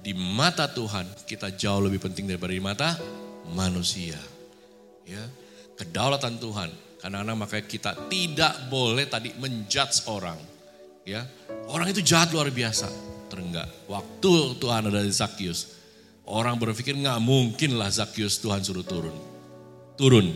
[0.02, 2.97] Di mata Tuhan kita jauh lebih penting daripada di mata
[3.54, 4.17] manusia.
[5.06, 5.21] Ya,
[5.78, 6.73] kedaulatan Tuhan.
[7.03, 10.39] Karena makanya kita tidak boleh tadi menjudge orang.
[11.03, 11.27] Ya,
[11.67, 12.87] orang itu jahat luar biasa.
[13.27, 13.67] Terenggak.
[13.91, 15.75] Waktu Tuhan ada di Zakius,
[16.23, 19.11] orang berpikir nggak mungkin lah Zakius Tuhan suruh turun.
[19.99, 20.31] Turun.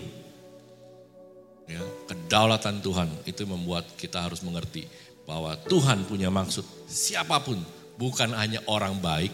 [1.71, 1.79] Ya,
[2.11, 4.91] kedaulatan Tuhan itu membuat kita harus mengerti
[5.23, 7.63] bahwa Tuhan punya maksud siapa pun,
[7.95, 9.31] bukan hanya orang baik,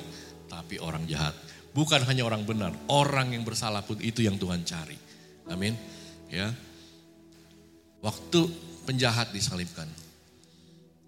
[0.49, 1.33] tapi orang jahat.
[1.73, 4.97] Bukan hanya orang benar, orang yang bersalah pun itu yang Tuhan cari.
[5.49, 5.73] Amin.
[6.29, 6.53] Ya.
[8.03, 8.51] Waktu
[8.83, 9.87] penjahat disalibkan.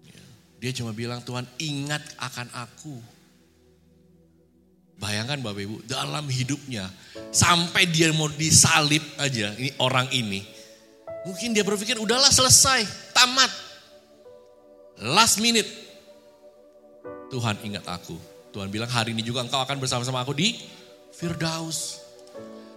[0.00, 0.22] Ya,
[0.64, 2.96] dia cuma bilang Tuhan ingat akan aku.
[4.96, 6.88] Bayangkan Bapak Ibu, dalam hidupnya
[7.28, 10.40] sampai dia mau disalib aja ini orang ini.
[11.28, 13.52] Mungkin dia berpikir udahlah selesai, tamat.
[14.96, 15.68] Last minute.
[17.28, 18.16] Tuhan ingat aku.
[18.56, 20.56] Tuhan bilang hari ini juga engkau akan bersama-sama aku di
[21.12, 22.05] Firdaus.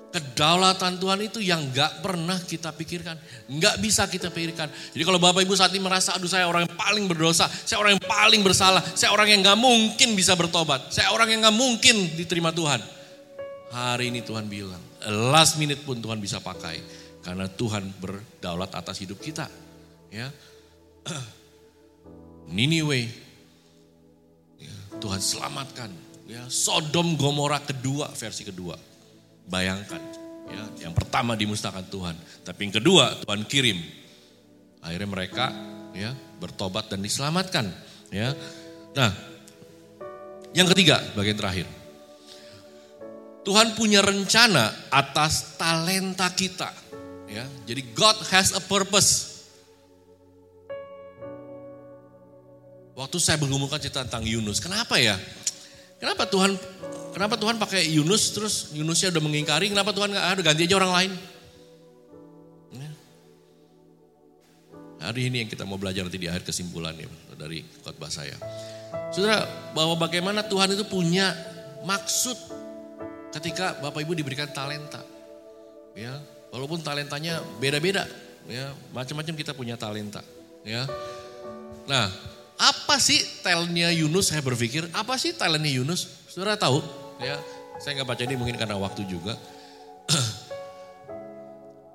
[0.10, 3.14] Kedaulatan Tuhan itu yang gak pernah kita pikirkan.
[3.62, 4.66] Gak bisa kita pikirkan.
[4.90, 7.46] Jadi kalau Bapak Ibu saat ini merasa, aduh saya orang yang paling berdosa.
[7.46, 8.82] Saya orang yang paling bersalah.
[8.98, 10.90] Saya orang yang gak mungkin bisa bertobat.
[10.90, 12.82] Saya orang yang gak mungkin diterima Tuhan.
[13.70, 14.82] Hari ini Tuhan bilang,
[15.30, 16.82] last minute pun Tuhan bisa pakai.
[17.22, 19.46] Karena Tuhan berdaulat atas hidup kita.
[20.10, 20.34] Ya.
[22.58, 23.06] Niniwe,
[24.58, 25.94] ya, Tuhan selamatkan.
[26.26, 28.89] Ya, Sodom Gomora kedua, versi kedua
[29.50, 29.98] Bayangkan,
[30.46, 32.14] ya, yang pertama dimusnahkan Tuhan,
[32.46, 33.82] tapi yang kedua Tuhan kirim.
[34.80, 35.50] Akhirnya mereka
[35.92, 37.66] ya bertobat dan diselamatkan.
[38.14, 38.38] Ya,
[38.94, 39.10] nah
[40.54, 41.66] yang ketiga bagian terakhir.
[43.42, 46.70] Tuhan punya rencana atas talenta kita.
[47.26, 49.42] Ya, jadi God has a purpose.
[52.94, 55.18] Waktu saya menggumulkan cerita tentang Yunus, kenapa ya?
[55.98, 56.54] Kenapa Tuhan
[57.20, 60.94] Kenapa Tuhan pakai Yunus terus Yunusnya udah mengingkari, kenapa Tuhan nggak ada ganti aja orang
[60.96, 61.12] lain?
[62.80, 62.92] Ya.
[65.04, 68.40] Hari ini yang kita mau belajar nanti di akhir kesimpulan ya dari khotbah saya.
[69.12, 69.44] Saudara,
[69.76, 71.36] bahwa bagaimana Tuhan itu punya
[71.84, 72.40] maksud
[73.36, 75.04] ketika Bapak Ibu diberikan talenta.
[76.00, 76.24] Ya,
[76.56, 78.08] walaupun talentanya beda-beda,
[78.48, 80.24] ya, macam-macam kita punya talenta,
[80.64, 80.88] ya.
[81.84, 82.08] Nah,
[82.56, 84.32] apa sih talentnya Yunus?
[84.32, 86.08] Saya berpikir, apa sih talentnya Yunus?
[86.32, 87.36] Saudara tahu, ya
[87.80, 89.40] saya nggak baca ini mungkin karena waktu juga.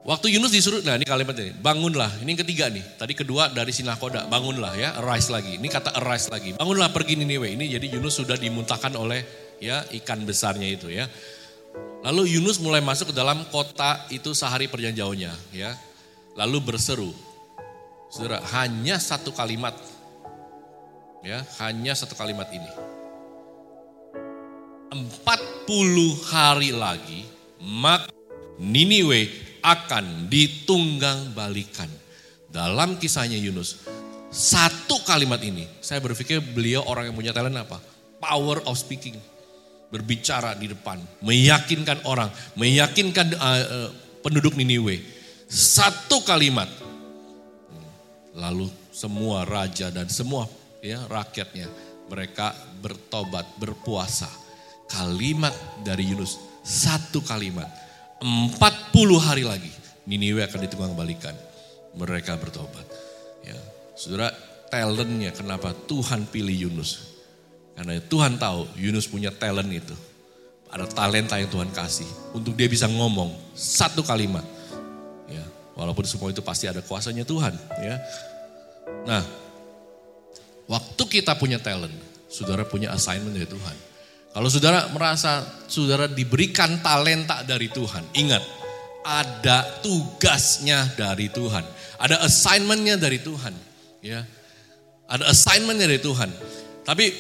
[0.05, 2.21] Waktu Yunus disuruh, nah ini kalimat ini, bangunlah.
[2.21, 2.85] Ini yang ketiga nih.
[3.01, 5.57] Tadi kedua dari sinakoda, bangunlah ya, arise lagi.
[5.57, 6.53] Ini kata arise lagi.
[6.61, 7.57] Bangunlah pergi Niniwe.
[7.57, 9.25] Ini jadi Yunus sudah dimuntahkan oleh
[9.65, 11.09] ya ikan besarnya itu ya.
[12.05, 15.73] Lalu Yunus mulai masuk ke dalam kota itu sehari perjalanan jauhnya ya.
[16.37, 17.09] Lalu berseru.
[18.13, 19.73] Saudara, hanya satu kalimat.
[21.25, 22.69] Ya, hanya satu kalimat ini.
[24.95, 27.27] 40 hari lagi,
[27.59, 28.15] mak
[28.63, 29.27] Niniwe
[29.59, 31.91] akan ditunggang balikan.
[32.47, 33.83] Dalam kisahnya Yunus,
[34.31, 37.83] satu kalimat ini, saya berpikir beliau orang yang punya talent apa?
[38.23, 39.19] Power of speaking.
[39.91, 43.91] Berbicara di depan, meyakinkan orang, meyakinkan uh, uh,
[44.23, 45.03] penduduk Niniwe.
[45.51, 46.71] Satu kalimat.
[48.35, 50.47] Lalu semua raja dan semua
[50.83, 51.71] ya rakyatnya
[52.11, 52.51] mereka
[52.83, 54.44] bertobat, berpuasa
[54.91, 55.53] kalimat
[55.85, 56.41] dari Yunus.
[56.65, 57.69] Satu kalimat.
[58.25, 58.57] 40
[59.21, 61.33] hari lagi Niniwe akan ditunggang balikan.
[61.97, 62.85] Mereka bertobat.
[63.45, 63.57] Ya,
[63.97, 64.33] saudara,
[64.69, 67.17] talentnya kenapa Tuhan pilih Yunus?
[67.75, 69.97] Karena Tuhan tahu Yunus punya talent itu.
[70.69, 72.07] Ada talenta yang Tuhan kasih.
[72.37, 74.45] Untuk dia bisa ngomong satu kalimat.
[75.31, 75.45] Ya,
[75.79, 77.55] walaupun semua itu pasti ada kuasanya Tuhan.
[77.81, 77.97] Ya.
[79.09, 79.23] Nah,
[80.69, 81.95] waktu kita punya talent,
[82.29, 83.77] saudara punya assignment dari Tuhan.
[84.35, 88.43] Kalau saudara merasa saudara diberikan talenta dari Tuhan, ingat
[89.07, 91.63] ada tugasnya dari Tuhan,
[92.03, 93.55] ada assignmentnya dari Tuhan,
[94.03, 94.27] ya,
[95.07, 96.35] ada assignmentnya dari Tuhan.
[96.83, 97.15] Tapi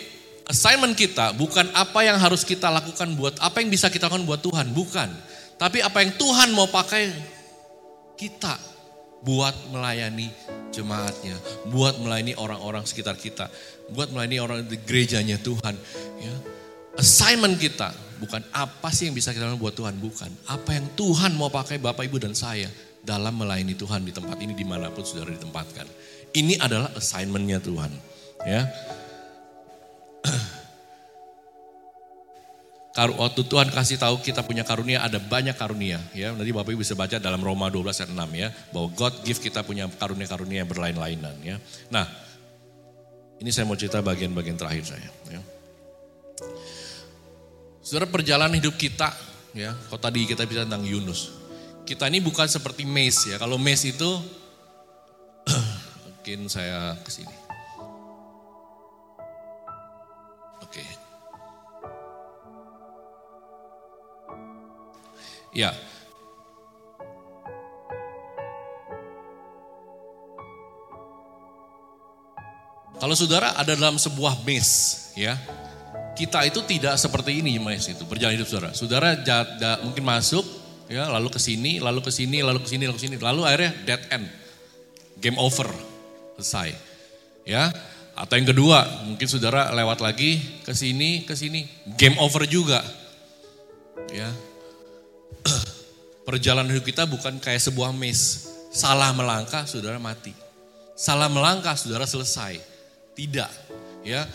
[0.51, 4.43] assignment kita bukan apa yang harus kita lakukan buat apa yang bisa kita lakukan buat
[4.43, 5.15] Tuhan, bukan.
[5.55, 7.15] Tapi apa yang Tuhan mau pakai
[8.19, 8.59] kita
[9.23, 10.35] buat melayani
[10.75, 11.39] jemaatnya,
[11.71, 13.47] buat melayani orang-orang sekitar kita,
[13.95, 15.79] buat melayani orang di gerejanya Tuhan,
[16.19, 16.54] ya
[16.99, 20.31] assignment kita bukan apa sih yang bisa kita lakukan buat Tuhan, bukan.
[20.49, 22.71] Apa yang Tuhan mau pakai Bapak, Ibu, dan saya
[23.05, 25.85] dalam melayani Tuhan di tempat ini di mana pun saudara ditempatkan.
[26.35, 27.93] Ini adalah assignmentnya Tuhan.
[28.45, 28.69] Ya,
[33.23, 36.01] waktu Tuhan kasih tahu kita punya karunia, ada banyak karunia.
[36.17, 38.51] ya Nanti Bapak Ibu bisa baca dalam Roma 12 ayat 6 ya.
[38.73, 41.35] Bahwa God give kita punya karunia-karunia yang berlain-lainan.
[41.45, 41.61] ya.
[41.93, 42.09] Nah,
[43.39, 45.11] ini saya mau cerita bagian-bagian terakhir saya.
[45.31, 45.54] Ya.
[47.85, 49.13] Saudara perjalanan hidup kita,
[49.53, 51.37] ya, kalau tadi kita bicara tentang Yunus.
[51.85, 53.37] Kita ini bukan seperti mes ya.
[53.37, 54.11] Kalau mes itu,
[56.09, 57.37] mungkin saya ke sini.
[60.65, 60.81] Oke.
[65.53, 65.77] Ya.
[72.97, 75.37] Kalau saudara ada dalam sebuah mes, ya,
[76.15, 78.71] kita itu tidak seperti ini mes itu perjalanan hidup saudara.
[78.73, 80.47] Saudara jada, mungkin masuk,
[80.87, 83.73] ya, lalu ke sini, lalu ke sini, lalu ke sini, lalu ke sini, lalu akhirnya
[83.83, 84.27] dead end,
[85.19, 85.67] game over,
[86.39, 86.71] selesai,
[87.43, 87.75] ya.
[88.15, 91.67] Atau yang kedua, mungkin saudara lewat lagi ke sini, ke sini,
[91.99, 92.79] game over juga,
[94.15, 94.31] ya
[96.29, 98.49] Perjalanan hidup kita bukan kayak sebuah mes.
[98.75, 100.33] Salah melangkah, saudara mati.
[100.97, 102.59] Salah melangkah, saudara selesai.
[103.15, 103.51] Tidak.
[104.03, 104.27] Ya,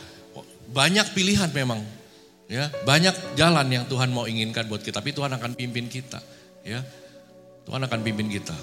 [0.69, 1.81] banyak pilihan memang.
[2.49, 6.17] Ya, banyak jalan yang Tuhan mau inginkan buat kita, tapi Tuhan akan pimpin kita.
[6.65, 6.81] Ya,
[7.69, 8.57] Tuhan akan pimpin kita.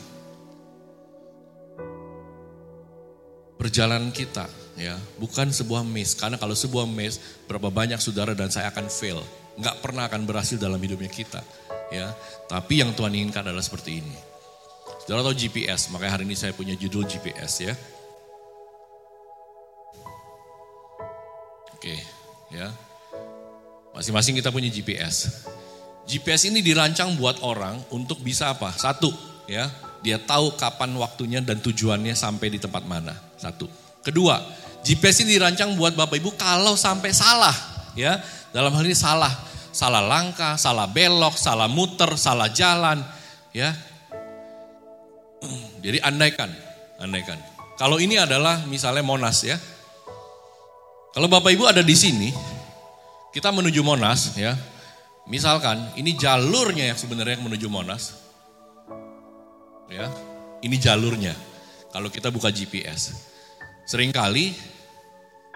[3.63, 6.19] Perjalanan kita, ya, bukan sebuah mes.
[6.19, 9.23] Karena kalau sebuah mes, berapa banyak saudara dan saya akan fail.
[9.55, 11.41] Nggak pernah akan berhasil dalam hidupnya kita
[11.91, 12.13] ya.
[12.47, 14.17] Tapi yang Tuhan inginkan adalah seperti ini.
[15.07, 17.75] Saudara tahu GPS, makanya hari ini saya punya judul GPS ya.
[21.77, 21.93] Oke,
[22.49, 22.73] ya.
[23.93, 25.45] Masing-masing kita punya GPS.
[26.09, 28.73] GPS ini dirancang buat orang untuk bisa apa?
[28.73, 29.13] Satu,
[29.45, 29.69] ya.
[30.01, 33.13] Dia tahu kapan waktunya dan tujuannya sampai di tempat mana.
[33.37, 33.69] Satu.
[34.01, 34.41] Kedua,
[34.81, 37.53] GPS ini dirancang buat Bapak Ibu kalau sampai salah,
[37.93, 38.25] ya.
[38.57, 39.37] Dalam hal ini salah,
[39.69, 43.05] salah langkah, salah belok, salah muter, salah jalan,
[43.53, 43.77] ya.
[45.85, 46.49] Jadi andaikan,
[46.97, 47.37] andaikan.
[47.77, 49.61] Kalau ini adalah misalnya Monas ya.
[51.17, 52.29] Kalau Bapak Ibu ada di sini,
[53.33, 54.53] kita menuju Monas ya.
[55.25, 58.21] Misalkan ini jalurnya yang sebenarnya menuju Monas.
[59.89, 60.13] Ya,
[60.61, 61.33] ini jalurnya.
[61.89, 63.17] Kalau kita buka GPS.
[63.89, 64.53] Seringkali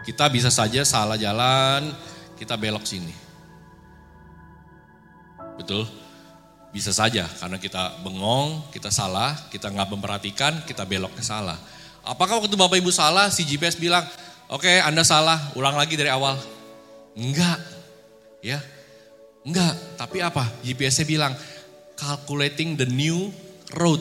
[0.01, 1.93] kita bisa saja salah jalan,
[2.41, 3.13] kita belok sini.
[5.61, 5.85] Betul?
[6.73, 11.61] Bisa saja karena kita bengong, kita salah, kita nggak memperhatikan, kita belok ke salah.
[12.01, 14.09] Apakah waktu Bapak Ibu salah, si GPS bilang,
[14.51, 16.37] oke Anda salah, ulang lagi dari awal?
[17.15, 17.59] Enggak,
[18.43, 18.59] ya,
[19.47, 19.75] enggak.
[19.97, 20.47] Tapi apa?
[20.67, 21.33] GPS-nya bilang,
[21.97, 23.31] calculating the new
[23.77, 24.01] road.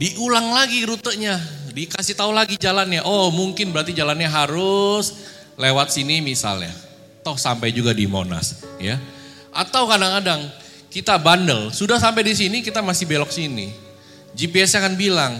[0.00, 1.36] Diulang lagi rutenya,
[1.74, 3.02] dikasih tahu lagi jalannya.
[3.04, 5.12] Oh mungkin berarti jalannya harus
[5.60, 6.72] lewat sini misalnya.
[7.20, 8.96] Toh sampai juga di Monas, ya.
[9.52, 10.48] Atau kadang-kadang
[10.88, 13.68] kita bandel, sudah sampai di sini kita masih belok sini.
[14.32, 15.36] GPS akan bilang,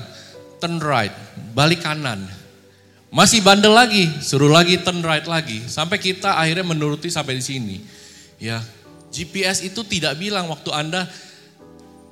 [0.61, 1.15] turn right,
[1.57, 2.40] balik kanan.
[3.11, 5.67] Masih bandel lagi, suruh lagi turn right lagi.
[5.67, 7.77] Sampai kita akhirnya menuruti sampai di sini.
[8.39, 8.63] Ya,
[9.11, 11.11] GPS itu tidak bilang waktu Anda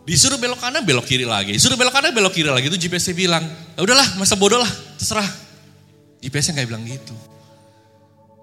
[0.02, 1.54] disuruh belok kanan, belok kiri lagi.
[1.54, 2.66] Disuruh belok kanan, belok kiri lagi.
[2.66, 3.46] Itu GPS bilang,
[3.78, 5.26] ya udahlah masa bodoh lah, terserah.
[6.18, 7.14] GPS-nya nggak bilang gitu.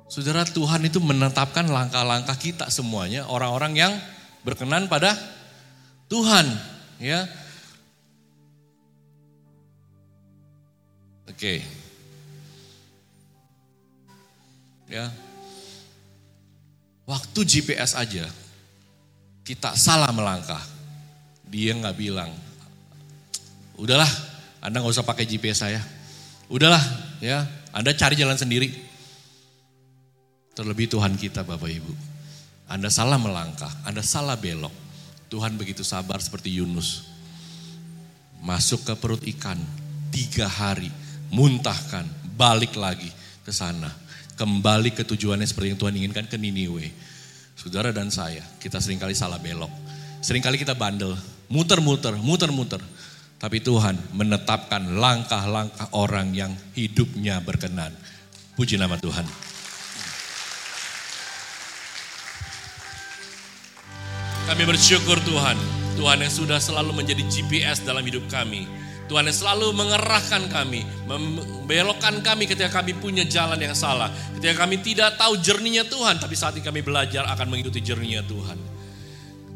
[0.07, 3.91] Saudara Tuhan itu menetapkan langkah-langkah kita semuanya, orang-orang yang
[4.47, 5.11] berkenan pada
[6.07, 6.47] Tuhan,
[7.03, 7.27] ya.
[11.27, 11.74] Oke.
[14.89, 15.09] Ya.
[17.05, 18.25] Waktu GPS aja
[19.45, 20.61] kita salah melangkah.
[21.45, 22.33] Dia nggak bilang,
[23.77, 24.09] udahlah,
[24.59, 25.81] Anda nggak usah pakai GPS saya.
[26.49, 26.81] Udahlah,
[27.21, 28.73] ya, Anda cari jalan sendiri.
[30.57, 31.93] Terlebih Tuhan kita Bapak Ibu.
[32.65, 34.73] Anda salah melangkah, Anda salah belok.
[35.29, 37.05] Tuhan begitu sabar seperti Yunus.
[38.41, 39.57] Masuk ke perut ikan,
[40.09, 40.89] tiga hari,
[41.29, 43.09] muntahkan, balik lagi
[43.45, 43.93] ke sana.
[44.35, 46.91] Kembali ke tujuannya seperti yang Tuhan inginkan ke Niniwe.
[47.55, 49.71] Saudara dan saya, kita sering kali salah belok.
[50.19, 51.15] Seringkali kita bandel,
[51.47, 52.83] muter-muter, muter-muter.
[53.39, 57.95] Tapi Tuhan menetapkan langkah-langkah orang yang hidupnya berkenan.
[58.59, 59.23] Puji nama Tuhan.
[64.45, 65.57] Kami bersyukur Tuhan,
[65.95, 68.84] Tuhan yang sudah selalu menjadi GPS dalam hidup kami.
[69.05, 74.09] Tuhan yang selalu mengerahkan kami, membelokkan kami ketika kami punya jalan yang salah.
[74.37, 78.74] Ketika kami tidak tahu jernihnya Tuhan, tapi saat ini kami belajar akan mengikuti jernihnya Tuhan.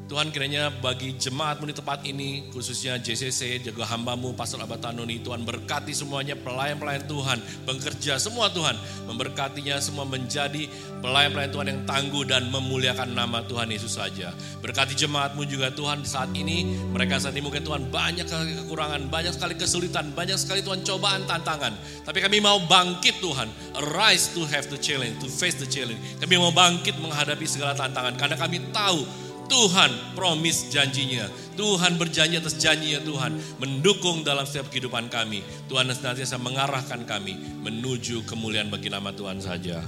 [0.10, 5.94] Tuhan kiranya bagi jemaatmu di tempat ini, khususnya JCC, jaga hambamu, Pastor Abatanoni, Tuhan berkati
[5.94, 7.38] semuanya pelayan-pelayan Tuhan,
[7.70, 8.74] bekerja semua Tuhan,
[9.06, 10.66] memberkatinya semua menjadi
[11.06, 14.34] pelayan-pelayan Tuhan yang tangguh dan memuliakan nama Tuhan Yesus saja.
[14.66, 19.38] Berkati jemaatmu juga Tuhan saat ini, mereka saat ini mungkin Tuhan banyak sekali kekurangan, banyak
[19.38, 21.78] sekali kesulitan, banyak sekali Tuhan cobaan, tantangan.
[22.10, 23.46] Tapi kami mau bangkit Tuhan,
[23.78, 26.02] arise to have the challenge, to face the challenge.
[26.18, 31.26] Kami mau bangkit menghadapi segala tantangan, karena kami tahu Tuhan promis janjinya.
[31.58, 33.32] Tuhan berjanji atas janjinya Tuhan.
[33.58, 35.42] Mendukung dalam setiap kehidupan kami.
[35.66, 37.36] Tuhan senantiasa mengarahkan kami
[37.66, 39.82] menuju kemuliaan bagi nama Tuhan saja.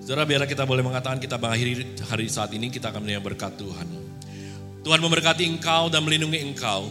[0.00, 3.86] Saudara biarlah kita boleh mengatakan kita mengakhiri hari saat ini kita akan menerima berkat Tuhan.
[4.80, 6.88] Tuhan memberkati engkau dan melindungi engkau.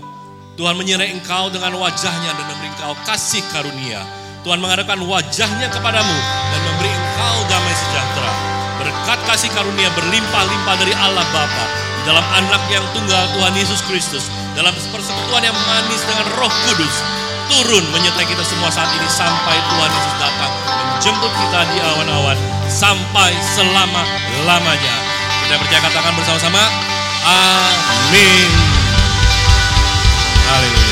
[0.56, 4.03] Tuhan menyertai engkau dengan wajahnya dan memberi engkau kasih karunia.
[4.45, 6.18] Tuhan mengadakan wajahnya kepadamu
[6.53, 8.34] dan memberi engkau damai sejahtera.
[8.84, 14.72] Berkat kasih karunia berlimpah-limpah dari Allah Bapa dalam anak yang tunggal Tuhan Yesus Kristus, dalam
[14.72, 16.95] persekutuan yang manis dengan roh kudus,
[17.49, 20.51] turun menyertai kita semua saat ini sampai Tuhan Yesus datang
[20.95, 22.38] menjemput kita di awan-awan
[22.70, 24.95] sampai selama-lamanya.
[25.45, 26.64] Kita percaya katakan bersama-sama,
[27.26, 28.49] amin.
[30.45, 30.84] Haleluya.